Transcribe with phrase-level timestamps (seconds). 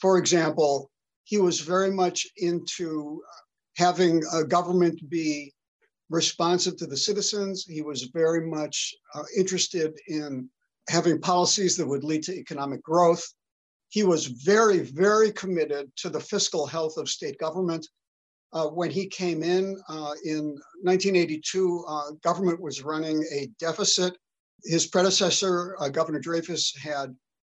[0.00, 0.90] For example,
[1.24, 3.20] he was very much into
[3.76, 5.52] having a government be
[6.10, 7.64] responsive to the citizens.
[7.64, 10.48] He was very much uh, interested in
[10.88, 13.24] having policies that would lead to economic growth.
[13.90, 17.86] He was very, very committed to the fiscal health of state government.
[18.52, 24.16] Uh, when he came in uh, in 1982, uh, government was running a deficit.
[24.64, 27.14] His predecessor, uh, Governor Dreyfus, had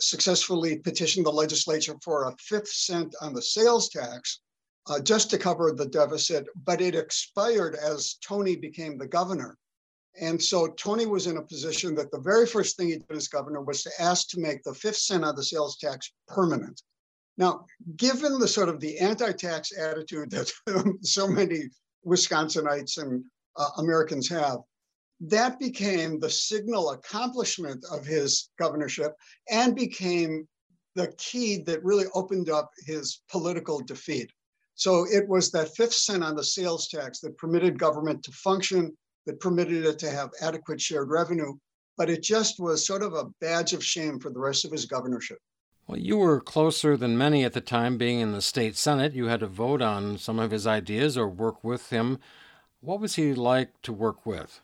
[0.00, 4.40] successfully petitioned the legislature for a fifth cent on the sales tax
[4.86, 9.56] uh, just to cover the deficit, but it expired as Tony became the governor.
[10.20, 13.28] And so Tony was in a position that the very first thing he did as
[13.28, 16.80] governor was to ask to make the fifth cent on the sales tax permanent.
[17.36, 17.64] Now,
[17.96, 20.52] given the sort of the anti-tax attitude that
[21.02, 21.64] so many
[22.06, 23.24] Wisconsinites and
[23.56, 24.58] uh, Americans have,
[25.30, 29.12] that became the signal accomplishment of his governorship
[29.50, 30.46] and became
[30.94, 34.30] the key that really opened up his political defeat.
[34.74, 38.96] So it was that fifth cent on the sales tax that permitted government to function
[39.26, 41.54] that permitted it to have adequate shared revenue,
[41.96, 44.84] but it just was sort of a badge of shame for the rest of his
[44.84, 45.38] governorship.
[45.86, 49.12] Well, you were closer than many at the time, being in the state senate.
[49.12, 52.18] You had to vote on some of his ideas or work with him.
[52.80, 54.60] What was he like to work with?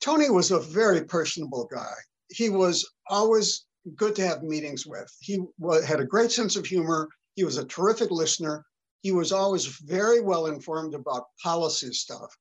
[0.00, 1.94] Tony was a very personable guy.
[2.28, 5.10] He was always good to have meetings with.
[5.20, 5.40] He
[5.86, 7.08] had a great sense of humor.
[7.36, 8.64] He was a terrific listener.
[9.02, 12.34] He was always very well informed about policy stuff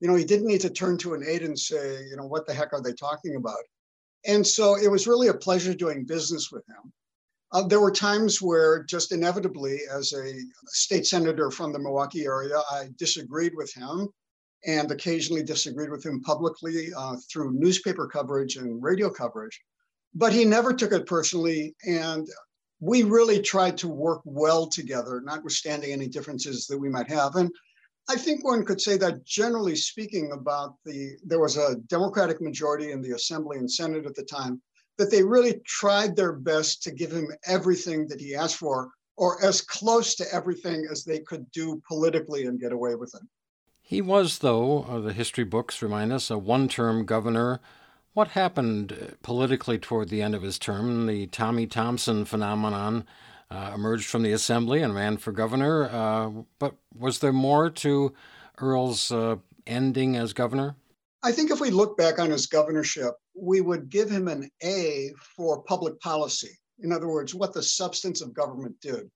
[0.00, 2.46] you know, he didn't need to turn to an aide and say, you know, what
[2.46, 3.58] the heck are they talking about?
[4.26, 6.92] And so it was really a pleasure doing business with him.
[7.52, 12.58] Uh, there were times where just inevitably, as a state senator from the Milwaukee area,
[12.70, 14.08] I disagreed with him
[14.66, 19.60] and occasionally disagreed with him publicly uh, through newspaper coverage and radio coverage.
[20.14, 21.74] But he never took it personally.
[21.86, 22.28] And
[22.80, 27.36] we really tried to work well together, notwithstanding any differences that we might have.
[27.36, 27.50] And
[28.08, 32.90] I think one could say that generally speaking about the, there was a Democratic majority
[32.90, 34.60] in the Assembly and Senate at the time,
[34.98, 39.42] that they really tried their best to give him everything that he asked for, or
[39.44, 43.22] as close to everything as they could do politically and get away with it.
[43.90, 47.58] He was, though, uh, the history books remind us, a one term governor.
[48.12, 51.06] What happened uh, politically toward the end of his term?
[51.06, 53.04] The Tommy Thompson phenomenon
[53.50, 55.90] uh, emerged from the assembly and ran for governor.
[55.90, 56.30] Uh,
[56.60, 58.14] but was there more to
[58.58, 60.76] Earl's uh, ending as governor?
[61.24, 65.10] I think if we look back on his governorship, we would give him an A
[65.34, 66.56] for public policy.
[66.78, 69.10] In other words, what the substance of government did.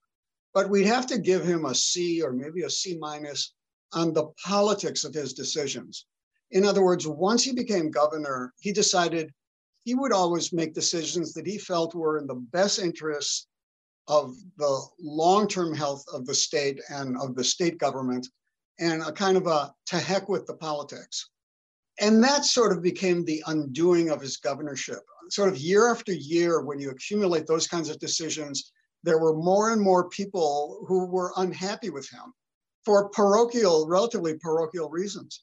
[0.52, 3.54] But we'd have to give him a C or maybe a C minus
[3.94, 6.06] on the politics of his decisions.
[6.50, 9.32] In other words, once he became governor, he decided
[9.84, 13.46] he would always make decisions that he felt were in the best interests
[14.08, 18.28] of the long-term health of the state and of the state government
[18.78, 21.30] and a kind of a to heck with the politics.
[22.00, 25.00] And that sort of became the undoing of his governorship.
[25.30, 28.72] Sort of year after year, when you accumulate those kinds of decisions,
[29.04, 32.34] there were more and more people who were unhappy with him
[32.84, 35.42] for parochial, relatively parochial reasons.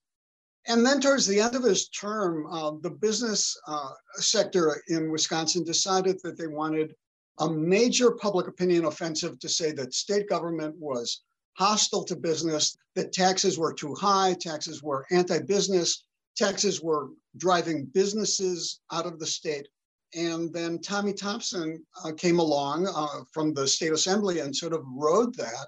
[0.68, 5.64] And then towards the end of his term, uh, the business uh, sector in Wisconsin
[5.64, 6.94] decided that they wanted
[7.40, 11.22] a major public opinion offensive to say that state government was
[11.58, 16.04] hostile to business, that taxes were too high, taxes were anti business,
[16.36, 19.68] taxes were driving businesses out of the state.
[20.14, 24.84] And then Tommy Thompson uh, came along uh, from the state assembly and sort of
[24.86, 25.68] rode that.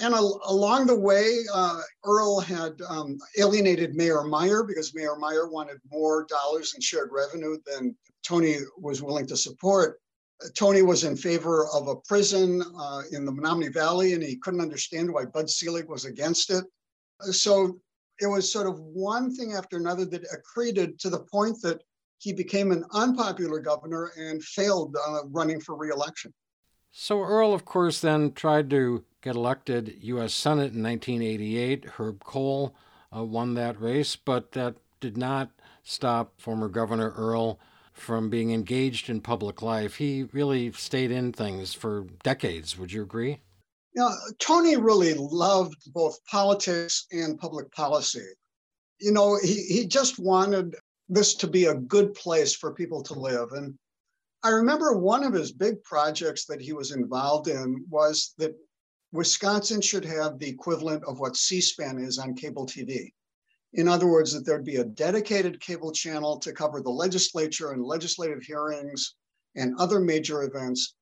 [0.00, 5.50] And al- along the way, uh, Earl had um, alienated Mayor Maier because Mayor Maier
[5.50, 10.00] wanted more dollars in shared revenue than Tony was willing to support.
[10.54, 14.60] Tony was in favor of a prison uh, in the Menominee Valley, and he couldn't
[14.60, 16.64] understand why Bud Selig was against it.
[17.30, 17.78] So
[18.20, 21.82] it was sort of one thing after another that accreted to the point that
[22.18, 26.32] he became an unpopular governor and failed uh, running for reelection.
[26.92, 30.34] So Earl, of course, then tried to get elected U.S.
[30.34, 31.84] Senate in 1988.
[31.96, 32.74] Herb Kohl
[33.14, 35.50] uh, won that race, but that did not
[35.82, 37.58] stop former Governor Earl
[37.92, 39.96] from being engaged in public life.
[39.96, 42.78] He really stayed in things for decades.
[42.78, 43.40] Would you agree?
[43.94, 48.26] Yeah, Tony really loved both politics and public policy.
[49.00, 50.74] You know, he, he just wanted
[51.08, 53.52] this to be a good place for people to live.
[53.52, 53.74] And
[54.42, 58.54] I remember one of his big projects that he was involved in was that
[59.12, 63.12] Wisconsin should have the equivalent of what C SPAN is on cable TV.
[63.74, 67.84] In other words, that there'd be a dedicated cable channel to cover the legislature and
[67.84, 69.14] legislative hearings
[69.56, 70.94] and other major events.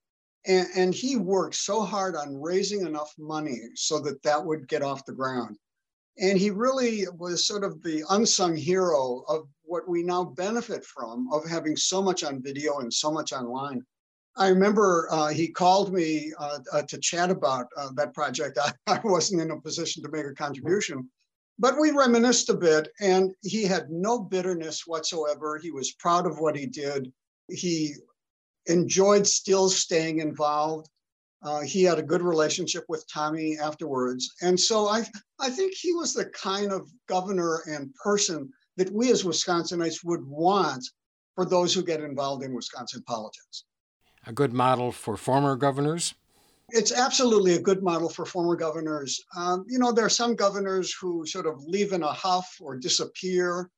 [0.46, 4.82] And, and he worked so hard on raising enough money so that that would get
[4.82, 5.56] off the ground.
[6.20, 11.28] And he really was sort of the unsung hero of what we now benefit from
[11.32, 13.84] of having so much on video and so much online.
[14.36, 18.58] I remember uh, he called me uh, uh, to chat about uh, that project.
[18.60, 21.08] I, I, wasn't in a position to make a contribution,
[21.58, 25.58] but we reminisced a bit, and he had no bitterness whatsoever.
[25.58, 27.12] He was proud of what he did.
[27.48, 27.94] He
[28.66, 30.88] enjoyed still staying involved.
[31.42, 34.34] Uh, he had a good relationship with Tommy afterwards.
[34.42, 35.04] And so I,
[35.38, 40.24] I think he was the kind of governor and person that we as Wisconsinites would
[40.24, 40.84] want
[41.34, 43.64] for those who get involved in Wisconsin politics.
[44.26, 46.14] A good model for former governors?
[46.70, 49.20] It's absolutely a good model for former governors.
[49.36, 52.76] Um, you know, there are some governors who sort of leave in a huff or
[52.76, 53.70] disappear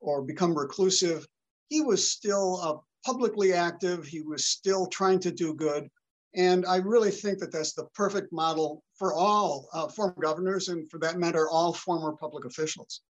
[0.00, 1.26] or become reclusive.
[1.70, 5.88] He was still uh, publicly active, he was still trying to do good.
[6.36, 10.88] And I really think that that's the perfect model for all uh, former governors and,
[10.90, 13.00] for that matter, all former public officials.